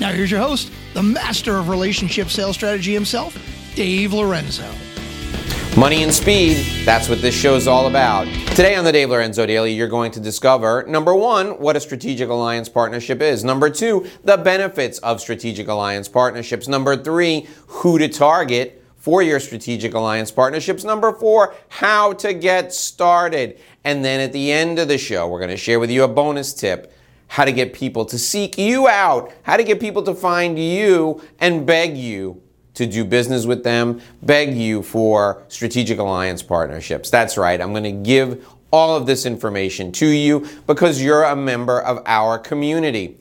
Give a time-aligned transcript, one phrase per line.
[0.00, 3.36] Now, here's your host, the master of relationship sales strategy himself,
[3.74, 4.70] Dave Lorenzo.
[5.76, 8.26] Money and speed, that's what this show is all about.
[8.50, 12.28] Today on the Dave Lorenzo Daily, you're going to discover number one, what a strategic
[12.28, 13.42] alliance partnership is.
[13.42, 16.68] Number two, the benefits of strategic alliance partnerships.
[16.68, 20.84] Number three, who to target for your strategic alliance partnerships.
[20.84, 23.58] Number four, how to get started.
[23.84, 26.08] And then at the end of the show, we're going to share with you a
[26.08, 26.92] bonus tip
[27.28, 31.22] how to get people to seek you out, how to get people to find you
[31.38, 32.42] and beg you
[32.74, 37.10] to do business with them, beg you for strategic alliance partnerships.
[37.10, 41.80] That's right, I'm to give all of this information to you because you're a member
[41.80, 43.18] of our community.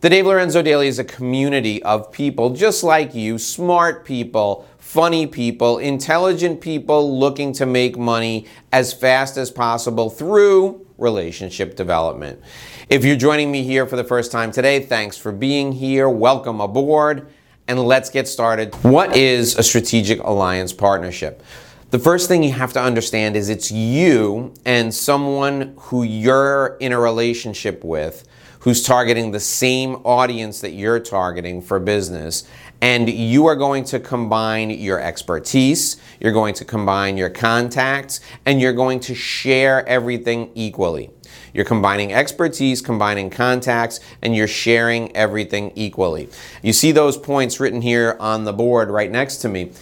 [0.00, 5.26] The Dave Lorenzo Daily is a community of people just like you, smart people, funny
[5.26, 12.40] people, intelligent people looking to make money as fast as possible through relationship development.
[12.88, 16.08] If you're joining me here for the first time today, thanks for being here.
[16.08, 17.28] Welcome aboard,
[17.66, 18.74] and let's get started.
[18.82, 21.42] What is a strategic alliance partnership?
[21.90, 26.92] The first thing you have to understand is it's you and someone who you're in
[26.92, 28.28] a relationship with
[28.60, 32.44] who's targeting the same audience that you're targeting for business.
[32.80, 38.60] And you are going to combine your expertise, you're going to combine your contacts, and
[38.60, 41.10] you're going to share everything equally.
[41.52, 46.28] You're combining expertise, combining contacts, and you're sharing everything equally.
[46.62, 49.72] You see those points written here on the board right next to me.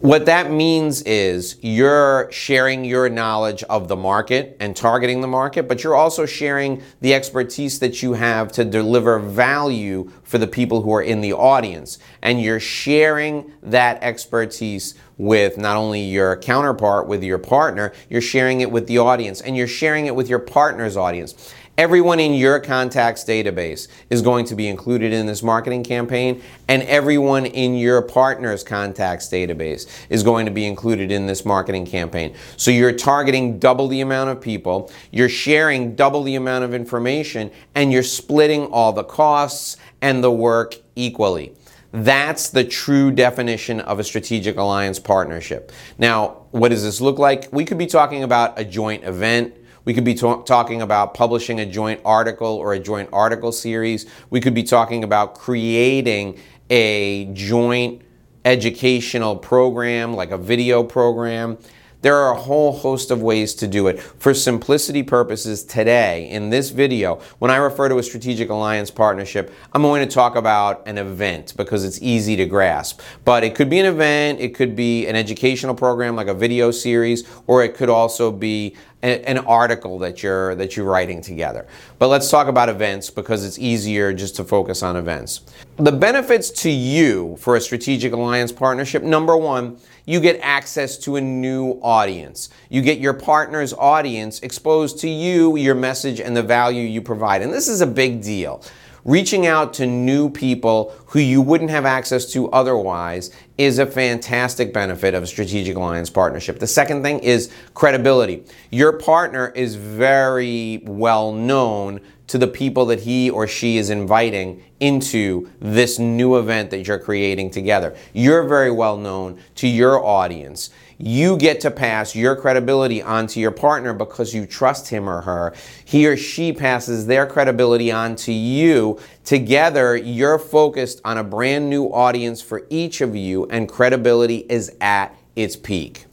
[0.00, 5.68] What that means is you're sharing your knowledge of the market and targeting the market,
[5.68, 10.80] but you're also sharing the expertise that you have to deliver value for the people
[10.80, 11.98] who are in the audience.
[12.22, 18.62] And you're sharing that expertise with not only your counterpart, with your partner, you're sharing
[18.62, 21.52] it with the audience and you're sharing it with your partner's audience.
[21.76, 26.82] Everyone in your contacts database is going to be included in this marketing campaign, and
[26.82, 32.34] everyone in your partner's contacts database is going to be included in this marketing campaign.
[32.58, 37.50] So you're targeting double the amount of people, you're sharing double the amount of information,
[37.74, 41.54] and you're splitting all the costs and the work equally.
[41.92, 45.72] That's the true definition of a strategic alliance partnership.
[45.98, 47.52] Now, what does this look like?
[47.52, 51.66] We could be talking about a joint event we could be talking about publishing a
[51.66, 54.06] joint article or a joint article series.
[54.28, 58.02] We could be talking about creating a joint
[58.44, 61.58] educational program, like a video program.
[62.02, 64.00] There are a whole host of ways to do it.
[64.00, 69.52] For simplicity purposes today, in this video, when I refer to a strategic alliance partnership,
[69.74, 73.02] I'm going to talk about an event because it's easy to grasp.
[73.26, 76.70] But it could be an event, it could be an educational program like a video
[76.70, 81.66] series, or it could also be an article that you're that you're writing together.
[81.98, 85.40] But let's talk about events because it's easier just to focus on events.
[85.76, 91.16] The benefits to you for a strategic alliance partnership, number 1, you get access to
[91.16, 92.50] a new audience.
[92.68, 97.40] You get your partner's audience exposed to you, your message and the value you provide.
[97.40, 98.62] And this is a big deal
[99.04, 104.72] reaching out to new people who you wouldn't have access to otherwise is a fantastic
[104.72, 106.58] benefit of a strategic alliance partnership.
[106.58, 108.44] The second thing is credibility.
[108.70, 114.62] Your partner is very well known to the people that he or she is inviting
[114.78, 117.96] into this new event that you're creating together.
[118.12, 120.70] You're very well known to your audience
[121.02, 125.54] you get to pass your credibility onto your partner because you trust him or her.
[125.82, 129.00] He or she passes their credibility on to you.
[129.24, 134.76] Together, you're focused on a brand new audience for each of you, and credibility is
[134.82, 136.04] at its peak.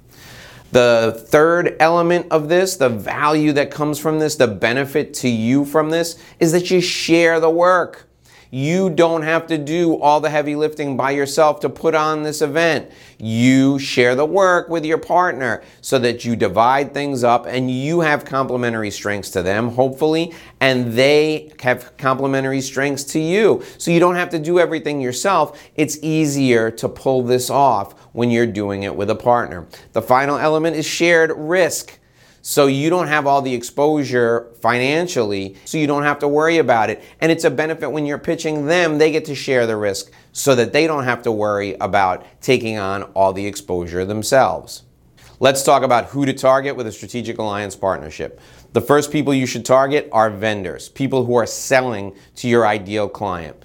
[0.71, 5.65] The third element of this, the value that comes from this, the benefit to you
[5.65, 8.06] from this, is that you share the work.
[8.49, 12.41] You don't have to do all the heavy lifting by yourself to put on this
[12.41, 12.89] event.
[13.17, 18.01] You share the work with your partner so that you divide things up and you
[18.01, 23.63] have complementary strengths to them, hopefully, and they have complementary strengths to you.
[23.77, 25.61] So you don't have to do everything yourself.
[25.75, 29.67] It's easier to pull this off when you're doing it with a partner.
[29.93, 31.99] The final element is shared risk.
[32.47, 36.89] So you don't have all the exposure financially, so you don't have to worry about
[36.89, 37.03] it.
[37.19, 40.55] And it's a benefit when you're pitching them, they get to share the risk so
[40.55, 44.83] that they don't have to worry about taking on all the exposure themselves.
[45.41, 48.39] Let's talk about who to target with a strategic alliance partnership.
[48.71, 53.09] The first people you should target are vendors, people who are selling to your ideal
[53.09, 53.61] client.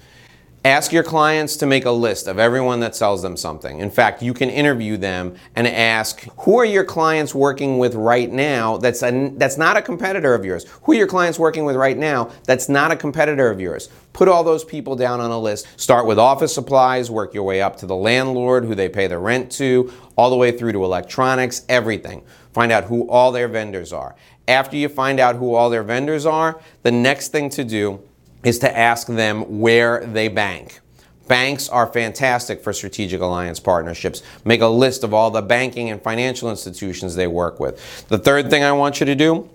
[0.65, 3.79] Ask your clients to make a list of everyone that sells them something.
[3.79, 8.31] In fact, you can interview them and ask, who are your clients working with right
[8.31, 10.65] now that's, a, that's not a competitor of yours?
[10.83, 13.89] Who are your clients working with right now that's not a competitor of yours?
[14.13, 15.67] Put all those people down on a list.
[15.75, 19.17] Start with office supplies, work your way up to the landlord, who they pay the
[19.17, 22.23] rent to, all the way through to electronics, everything.
[22.53, 24.15] Find out who all their vendors are.
[24.47, 28.01] After you find out who all their vendors are, the next thing to do
[28.43, 30.79] is to ask them where they bank.
[31.27, 34.21] Banks are fantastic for strategic alliance partnerships.
[34.43, 38.07] Make a list of all the banking and financial institutions they work with.
[38.09, 39.49] The third thing I want you to do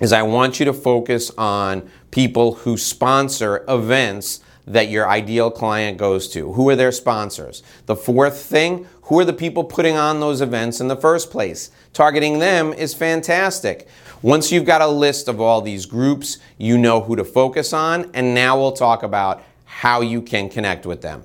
[0.00, 5.98] is I want you to focus on people who sponsor events that your ideal client
[5.98, 6.52] goes to.
[6.52, 7.62] Who are their sponsors?
[7.86, 11.70] The fourth thing, who are the people putting on those events in the first place?
[11.92, 13.88] Targeting them is fantastic.
[14.22, 18.10] Once you've got a list of all these groups, you know who to focus on,
[18.14, 21.24] and now we'll talk about how you can connect with them.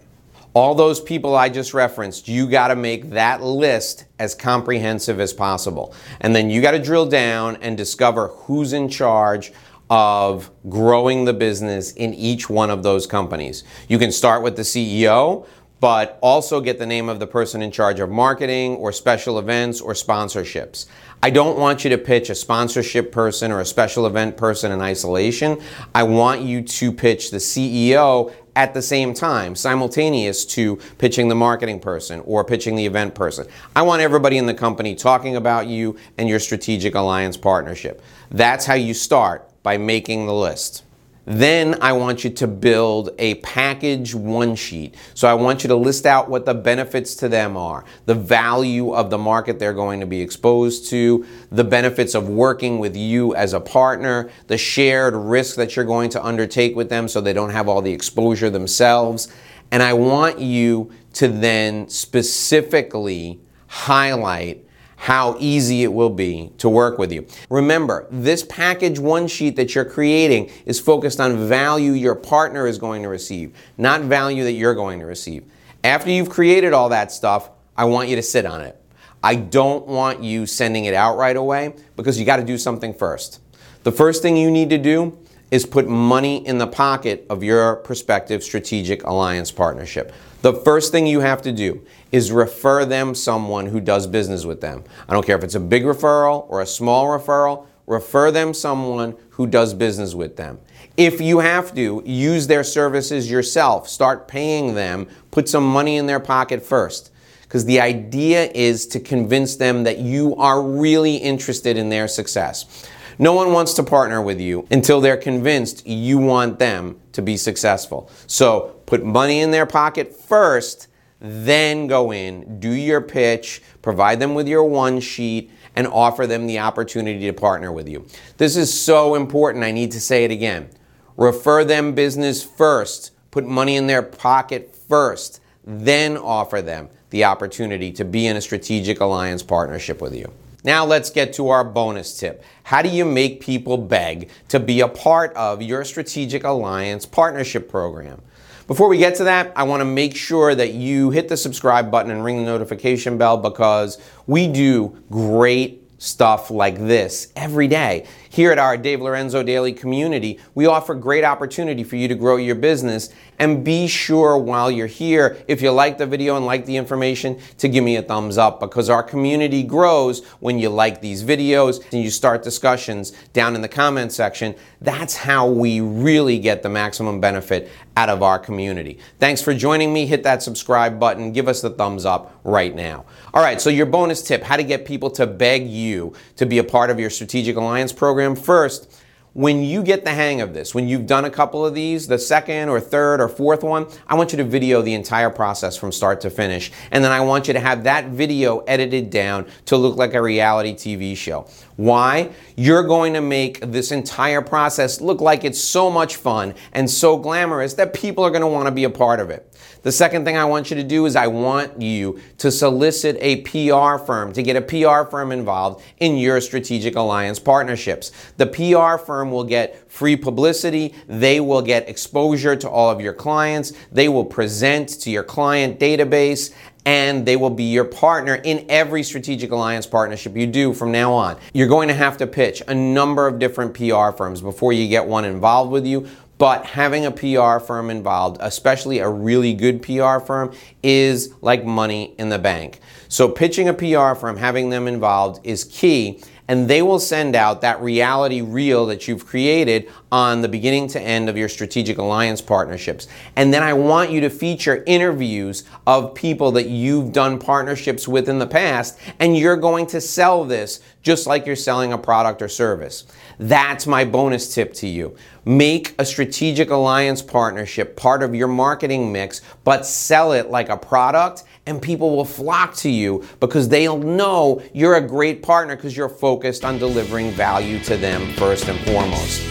[0.53, 5.33] All those people I just referenced, you got to make that list as comprehensive as
[5.33, 5.93] possible.
[6.21, 9.51] And then you got to drill down and discover who's in charge
[9.89, 13.63] of growing the business in each one of those companies.
[13.87, 15.45] You can start with the CEO,
[15.79, 19.81] but also get the name of the person in charge of marketing or special events
[19.81, 20.87] or sponsorships.
[21.21, 24.81] I don't want you to pitch a sponsorship person or a special event person in
[24.81, 25.61] isolation.
[25.93, 31.35] I want you to pitch the CEO at the same time, simultaneous to pitching the
[31.35, 33.45] marketing person or pitching the event person.
[33.75, 38.01] I want everybody in the company talking about you and your strategic alliance partnership.
[38.31, 40.83] That's how you start by making the list.
[41.25, 44.93] Then I want you to build a package one sheet.
[45.15, 48.93] So I want you to list out what the benefits to them are, the value
[48.93, 53.33] of the market they're going to be exposed to, the benefits of working with you
[53.33, 57.33] as a partner, the shared risk that you're going to undertake with them so they
[57.33, 59.27] don't have all the exposure themselves.
[59.71, 64.63] And I want you to then specifically highlight
[64.97, 67.27] how easy it will be to work with you.
[67.49, 72.77] Remember, this package one sheet that you're creating is focused on value your partner is
[72.77, 75.43] going to receive, not value that you're going to receive.
[75.83, 78.81] After you've created all that stuff, I want you to sit on it.
[79.21, 82.93] I don't want you sending it out right away because you got to do something
[82.93, 83.41] first.
[83.83, 85.17] The first thing you need to do
[85.55, 90.11] is put money in the pocket of your prospective strategic alliance partnership.
[90.41, 91.81] The first thing you have to do
[92.11, 94.83] is refer them someone who does business with them.
[95.07, 99.15] I don't care if it's a big referral or a small referral, refer them someone
[99.29, 100.59] who does business with them.
[100.97, 103.87] If you have to, use their services yourself.
[103.87, 107.13] Start paying them, put some money in their pocket first.
[107.43, 112.85] Because the idea is to convince them that you are really interested in their success.
[113.17, 117.37] No one wants to partner with you until they're convinced you want them to be
[117.37, 118.09] successful.
[118.27, 120.87] So put money in their pocket first,
[121.19, 126.47] then go in, do your pitch, provide them with your one sheet, and offer them
[126.47, 128.05] the opportunity to partner with you.
[128.37, 129.63] This is so important.
[129.63, 130.69] I need to say it again.
[131.17, 137.91] Refer them business first, put money in their pocket first, then offer them the opportunity
[137.93, 140.31] to be in a strategic alliance partnership with you.
[140.65, 142.43] Now let's get to our bonus tip.
[142.63, 147.69] How do you make people beg to be a part of your strategic alliance partnership
[147.69, 148.23] program?
[148.65, 151.91] Before we get to that, I want to make sure that you hit the subscribe
[151.91, 158.05] button and ring the notification bell because we do great stuff like this every day.
[158.29, 162.35] Here at our Dave Lorenzo Daily community, we offer great opportunity for you to grow
[162.35, 163.09] your business.
[163.39, 167.39] And be sure while you're here, if you like the video and like the information,
[167.57, 171.83] to give me a thumbs up because our community grows when you like these videos
[171.91, 174.55] and you start discussions down in the comment section.
[174.81, 178.99] That's how we really get the maximum benefit out of our community.
[179.19, 180.05] Thanks for joining me.
[180.05, 181.31] Hit that subscribe button.
[181.31, 183.05] Give us the thumbs up right now.
[183.33, 186.57] All right, so your bonus tip how to get people to beg you to be
[186.57, 188.35] a part of your strategic alliance program.
[188.35, 189.01] First,
[189.35, 192.17] when you get the hang of this, when you've done a couple of these, the
[192.17, 195.91] second or third or fourth one, I want you to video the entire process from
[195.91, 196.71] start to finish.
[196.89, 200.21] And then I want you to have that video edited down to look like a
[200.21, 201.49] reality TV show.
[201.75, 202.31] Why?
[202.55, 207.17] You're going to make this entire process look like it's so much fun and so
[207.17, 209.51] glamorous that people are going to want to be a part of it.
[209.85, 213.41] The second thing I want you to do is I want you to solicit a
[213.41, 218.11] PR firm, to get a PR firm involved in your strategic alliance partnerships.
[218.37, 223.13] The PR firm will get free publicity, they will get exposure to all of your
[223.13, 226.51] clients, they will present to your client database,
[226.85, 231.13] and they will be your partner in every strategic alliance partnership you do from now
[231.13, 231.37] on.
[231.53, 235.05] You're going to have to pitch a number of different PR firms before you get
[235.05, 236.07] one involved with you.
[236.37, 242.13] But having a PR firm involved, especially a really good PR firm, is like money
[242.17, 242.79] in the bank.
[243.07, 247.61] So pitching a PR firm, having them involved is key and they will send out
[247.61, 252.41] that reality reel that you've created on the beginning to end of your strategic alliance
[252.41, 253.07] partnerships.
[253.35, 258.29] And then I want you to feature interviews of people that you've done partnerships with
[258.29, 262.41] in the past, and you're going to sell this just like you're selling a product
[262.41, 263.05] or service.
[263.39, 265.15] That's my bonus tip to you.
[265.45, 270.77] Make a strategic alliance partnership part of your marketing mix, but sell it like a
[270.77, 275.95] product and people will flock to you because they'll know you're a great partner because
[275.95, 279.41] you're focused on delivering value to them first and foremost.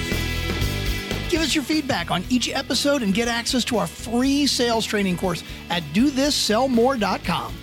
[1.30, 5.16] Give us your feedback on each episode and get access to our free sales training
[5.16, 7.54] course at dothissellmore.com.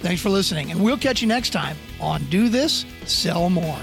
[0.00, 3.78] Thanks for listening, and we'll catch you next time on Do This, Sell More.